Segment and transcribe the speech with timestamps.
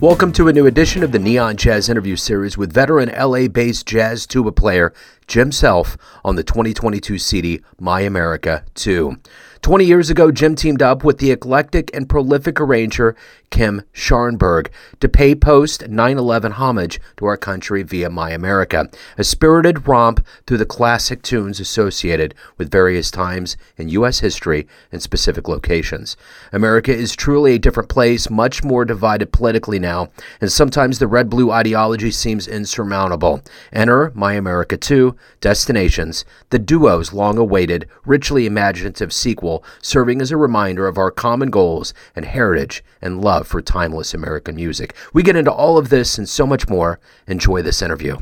[0.00, 3.84] Welcome to a new edition of the Neon Jazz interview series with veteran LA based
[3.84, 4.92] jazz tuba player
[5.28, 9.18] Jim Self on the 2022 CD My America 2.
[9.60, 13.14] 20 years ago, Jim teamed up with the eclectic and prolific arranger
[13.50, 14.68] Kim Scharnberg
[15.00, 20.24] to pay post 9 11 homage to our country via My America, a spirited romp
[20.46, 24.20] through the classic tunes associated with various times in U.S.
[24.20, 26.16] history and specific locations.
[26.52, 30.08] America is truly a different place, much more divided politically now,
[30.40, 33.42] and sometimes the red blue ideology seems insurmountable.
[33.72, 40.36] Enter My America 2 Destinations, the duo's long awaited, richly imaginative sequel, serving as a
[40.36, 44.94] reminder of our common goals and heritage and love for timeless American music.
[45.12, 47.00] We get into all of this and so much more.
[47.26, 48.18] Enjoy this interview.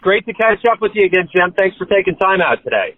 [0.00, 1.52] Great to catch up with you again, Jim.
[1.56, 2.96] Thanks for taking time out today.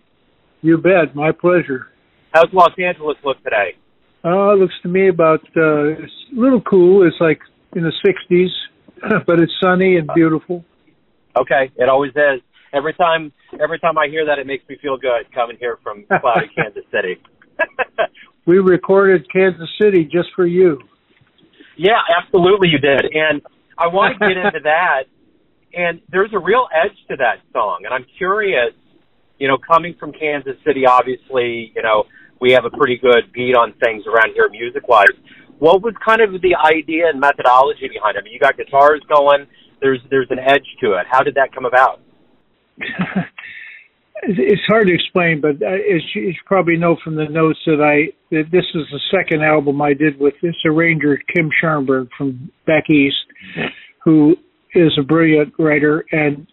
[0.62, 1.14] You bet.
[1.14, 1.88] My pleasure.
[2.32, 3.74] How's Los Angeles look today?
[4.22, 7.06] Uh, looks to me about uh, it's a little cool.
[7.06, 7.40] It's like
[7.74, 8.48] in the 60s,
[9.26, 10.64] but it's sunny and beautiful.
[11.36, 12.42] Okay, it always is.
[12.72, 16.04] Every time, every time I hear that, it makes me feel good coming here from
[16.06, 17.20] cloudy Kansas City.
[18.46, 20.78] we recorded Kansas City just for you.
[21.76, 23.06] Yeah, absolutely, you did.
[23.12, 23.42] And
[23.78, 25.04] I want to get into that.
[25.72, 27.82] And there's a real edge to that song.
[27.84, 28.74] And I'm curious,
[29.38, 32.04] you know, coming from Kansas City, obviously, you know,
[32.40, 35.14] we have a pretty good beat on things around here music wise.
[35.58, 38.20] What was kind of the idea and methodology behind it?
[38.20, 39.46] I mean, you got guitars going.
[39.80, 41.06] There's there's an edge to it.
[41.10, 42.00] How did that come about?
[44.22, 48.12] It's hard to explain, but uh, as you probably know from the notes that I
[48.30, 52.90] that this is the second album I did with this arranger Kim Scharnberg from back
[52.90, 53.16] east,
[54.04, 54.36] who
[54.74, 56.46] is a brilliant writer, and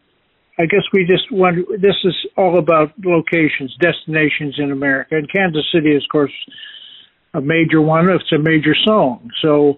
[0.59, 5.65] I guess we just want this is all about locations, destinations in America, and Kansas
[5.73, 6.33] City is of course
[7.33, 8.09] a major one.
[8.09, 9.77] It's a major song, so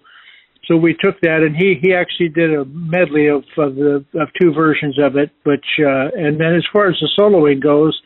[0.69, 4.29] so we took that, and he he actually did a medley of of the of
[4.39, 5.31] two versions of it.
[5.43, 7.99] Which uh, and then as far as the soloing goes,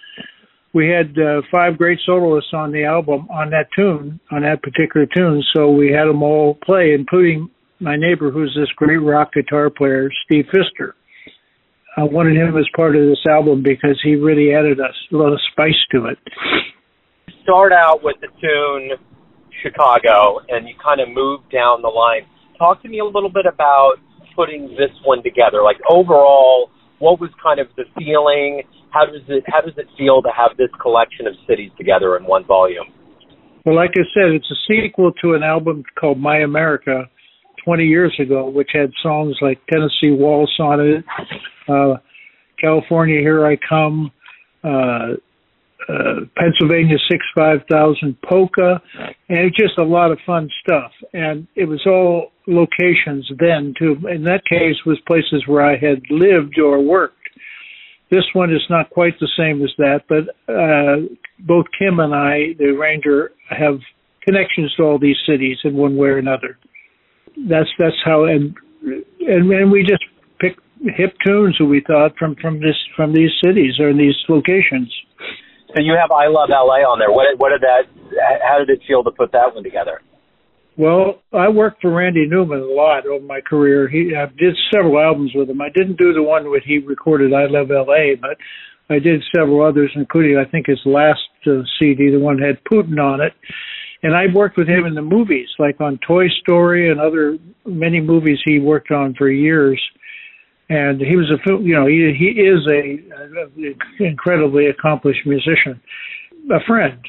[0.74, 5.06] we had uh, five great soloists on the album on that tune on that particular
[5.06, 5.44] tune.
[5.54, 7.50] So we had them all play, including
[7.82, 10.94] my neighbor, who's this great rock guitar player, Steve Fister.
[11.98, 15.34] I wanted him as part of this album because he really added a, a lot
[15.34, 16.18] of spice to it.
[17.44, 18.98] Start out with the tune
[19.62, 22.26] Chicago, and you kind of move down the line
[22.64, 23.96] talk to me a little bit about
[24.36, 25.62] putting this one together.
[25.64, 26.70] Like overall,
[27.00, 28.64] what was kind of the feeling?
[28.92, 32.24] How does it how does it feel to have this collection of cities together in
[32.24, 32.88] one volume?
[33.66, 37.04] Well, like I said, it's a sequel to an album called My America
[37.66, 41.06] 20 years ago, which had songs like Tennessee Waltz on it,
[41.70, 41.96] uh,
[42.60, 44.12] California Here I Come,
[44.66, 45.16] uh,
[45.90, 48.82] uh, Pennsylvania six five thousand polka,
[49.30, 50.92] and it's just a lot of fun stuff.
[51.14, 53.96] And it was all locations then too.
[54.10, 57.18] In that case, was places where I had lived or worked.
[58.12, 61.08] This one is not quite the same as that, but uh,
[61.40, 63.80] both Kim and I, the arranger, have
[64.22, 66.58] connections to all these cities in one way or another.
[67.50, 68.56] That's that's how and
[69.20, 70.04] and, and we just
[70.40, 70.60] picked
[70.96, 74.94] hip tunes that we thought from from this from these cities or in these locations.
[75.76, 77.12] So you have I Love LA on there.
[77.12, 77.90] What what did that?
[78.46, 80.02] How did it feel to put that one together?
[80.78, 83.88] Well, I worked for Randy Newman a lot over my career.
[83.88, 85.62] He I did several albums with him.
[85.62, 88.38] I didn't do the one with he recorded I Love LA, but
[88.90, 93.00] I did several others, including I think his last uh, CD, the one had Putin
[93.00, 93.34] on it.
[94.04, 98.02] And I worked with him in the movies, like on Toy Story and other many
[98.02, 99.82] movies he worked on for years
[100.70, 105.82] and he was a you know he he is a, a incredibly accomplished musician,
[106.52, 107.00] a friend.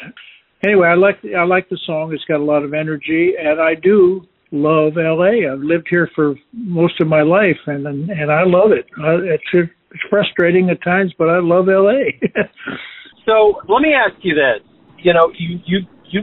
[0.66, 2.12] Anyway, I like I like the song.
[2.12, 5.50] It's got a lot of energy, and I do love L.A.
[5.50, 8.86] I've lived here for most of my life, and and, and I love it.
[8.98, 12.18] Uh, it's it's frustrating at times, but I love L.A.
[13.26, 14.66] so let me ask you this:
[14.98, 15.80] you know, you you
[16.10, 16.20] you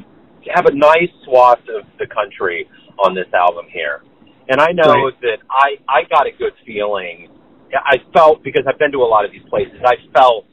[0.54, 2.68] have a nice swath of the country
[3.06, 4.01] on this album here.
[4.49, 5.21] And I know right.
[5.21, 7.29] that I I got a good feeling.
[7.73, 9.79] I felt because I've been to a lot of these places.
[9.85, 10.45] I felt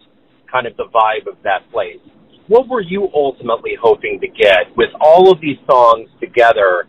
[0.51, 1.99] kind of the vibe of that place.
[2.47, 6.87] What were you ultimately hoping to get with all of these songs together?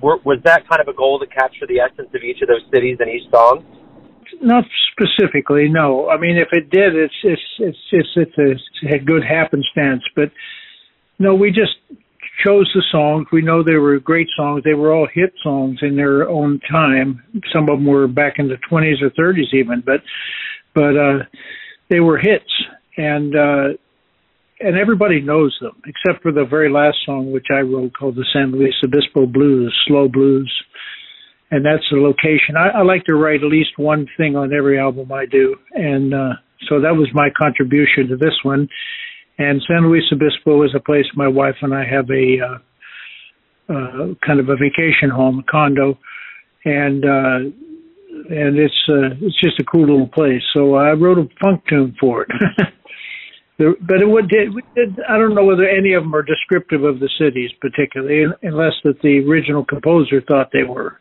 [0.00, 2.62] Were, was that kind of a goal to capture the essence of each of those
[2.72, 3.64] cities in each song?
[4.40, 6.08] Not specifically, no.
[6.08, 10.02] I mean, if it did, it's it's it's it's, it's a, it's a good happenstance.
[10.14, 10.30] But
[11.18, 11.76] no, we just
[12.44, 13.26] chose the songs.
[13.32, 14.62] We know they were great songs.
[14.64, 17.22] They were all hit songs in their own time.
[17.52, 20.02] Some of them were back in the 20s or 30s even, but
[20.74, 21.18] but uh,
[21.90, 22.50] they were hits,
[22.96, 23.68] and uh,
[24.60, 28.24] and everybody knows them except for the very last song which I wrote called the
[28.32, 30.50] San Luis Obispo Blues, slow blues.
[31.50, 32.56] and that's the location.
[32.56, 36.14] I, I like to write at least one thing on every album I do, and
[36.14, 36.32] uh,
[36.68, 38.68] so that was my contribution to this one.
[39.38, 42.58] And San Luis Obispo is a place my wife and I have a uh,
[43.72, 45.98] uh, kind of a vacation home, a condo,
[46.64, 47.38] and uh,
[48.28, 50.42] and it's uh, it's just a cool little place.
[50.52, 52.28] So I wrote a funk tune for it.
[53.58, 57.08] but it would it, I don't know whether any of them are descriptive of the
[57.18, 60.98] cities particularly, unless that the original composer thought they were.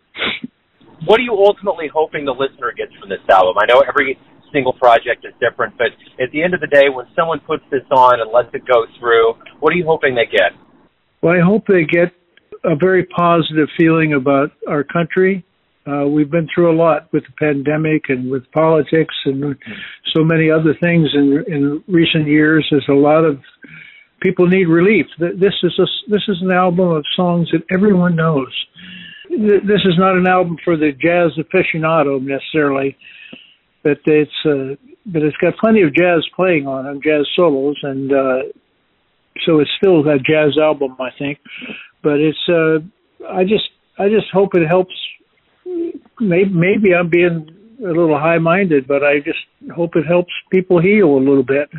[1.06, 3.56] What are you ultimately hoping the listener gets from this album?
[3.58, 4.20] I know every
[4.54, 5.88] single project is different, but
[6.22, 8.86] at the end of the day, when someone puts this on and lets it go
[9.00, 10.52] through, what are you hoping they get?
[11.22, 12.14] Well, I hope they get
[12.64, 15.46] a very positive feeling about our country.
[15.88, 19.56] Uh, we've been through a lot with the pandemic and with politics and
[20.14, 22.68] so many other things in in recent years.
[22.70, 23.40] There's a lot of
[24.22, 25.08] people need relief.
[25.20, 28.54] This is a, this is an album of songs that everyone knows.
[29.30, 32.98] This is not an album for the jazz aficionado necessarily,
[33.84, 34.76] but it's uh,
[35.06, 38.40] but it's got plenty of jazz playing on it, jazz solos, and uh,
[39.46, 41.40] so it's still a jazz album, I think
[42.04, 42.80] but it's uh
[43.30, 44.94] I just I just hope it helps.
[46.20, 47.50] Maybe, maybe I'm being
[47.84, 49.40] a little high minded, but I just
[49.76, 51.70] hope it helps people heal a little bit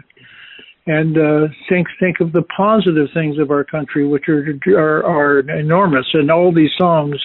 [0.86, 4.44] and uh, think think of the positive things of our country, which are
[4.76, 7.16] are, are enormous, and all these songs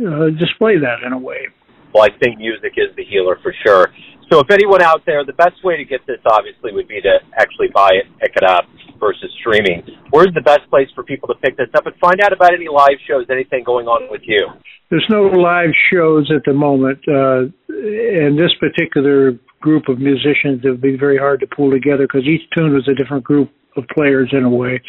[0.00, 1.48] uh, display that in a way.
[1.94, 3.88] Well, I think music is the healer for sure.
[4.30, 7.18] So, if anyone out there, the best way to get this obviously would be to
[7.36, 8.64] actually buy it, pick it up
[8.98, 9.82] versus streaming.
[10.10, 12.68] Where's the best place for people to pick this up and find out about any
[12.68, 14.46] live shows, anything going on with you?
[14.90, 20.70] There's no live shows at the moment, uh, and this particular group of musicians it
[20.70, 23.84] would be very hard to pull together because each tune was a different group of
[23.94, 24.80] players in a way.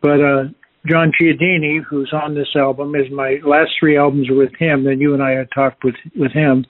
[0.00, 0.44] But uh,
[0.86, 4.84] John Chiodini, who's on this album, is my last three albums with him.
[4.84, 6.66] Then you and I had talked with with him.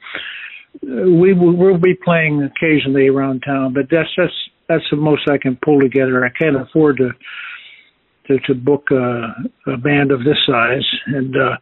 [0.82, 4.35] Uh, we will we'll be playing occasionally around town, but that's that's
[4.69, 6.25] that's the most I can pull together.
[6.25, 7.12] I can't afford to
[8.29, 9.35] to, to book a,
[9.73, 11.56] a band of this size, and uh,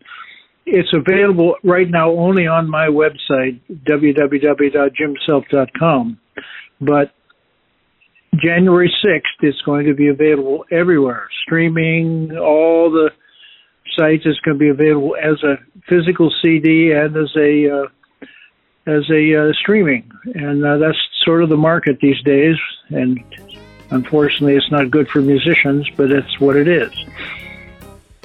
[0.66, 3.58] it's available right now only on my website
[3.88, 6.18] www.jimself.com.
[6.80, 7.14] But
[8.36, 13.10] January 6th, it's going to be available everywhere, streaming, all the
[13.96, 14.22] sites.
[14.24, 17.88] It's going to be available as a physical CD and as a uh,
[18.86, 22.56] as a uh, streaming, and uh, that's sort of the market these days.
[22.88, 23.22] And
[23.90, 26.92] unfortunately, it's not good for musicians, but it's what it is.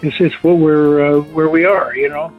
[0.03, 2.31] It's it's what we're uh, where we are, you know.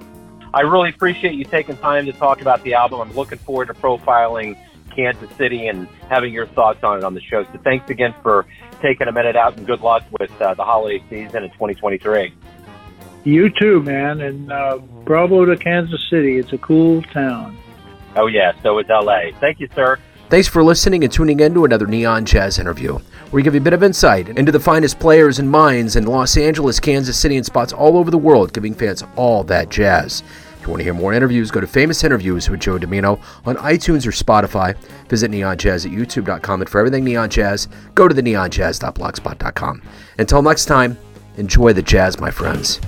[0.54, 3.00] I really appreciate you taking time to talk about the album.
[3.00, 4.56] I'm looking forward to profiling
[4.96, 7.44] Kansas City and having your thoughts on it on the show.
[7.44, 8.46] So thanks again for
[8.80, 12.34] taking a minute out, and good luck with uh, the holiday season in 2023.
[13.24, 16.38] You too, man, and uh, bravo to Kansas City.
[16.38, 17.58] It's a cool town.
[18.14, 19.32] Oh, yeah, so is LA.
[19.40, 19.98] Thank you, sir.
[20.28, 23.60] Thanks for listening and tuning in to another Neon Jazz interview, where we give you
[23.60, 27.36] a bit of insight into the finest players and minds in Los Angeles, Kansas City,
[27.36, 30.24] and spots all over the world, giving fans all that jazz.
[30.66, 34.04] You want to hear more interviews, go to Famous Interviews with Joe Dimino on iTunes
[34.04, 34.76] or Spotify.
[35.08, 36.60] Visit Neon Jazz at YouTube.com.
[36.60, 39.82] And for everything Neon Jazz, go to the neonjazz.blogspot.com.
[40.18, 40.98] Until next time,
[41.36, 42.80] enjoy the jazz, my friends.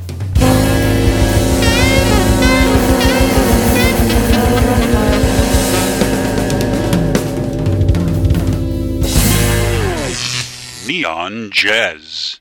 [10.89, 12.41] Neon Jazz.